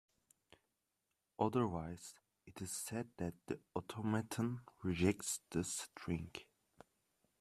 Otherwise, 1.37 2.15
it 2.47 2.59
is 2.59 2.71
said 2.71 3.09
that 3.17 3.35
the 3.45 3.59
automaton 3.75 4.61
"rejects" 4.83 5.41
the 5.51 5.63
string. 5.63 6.31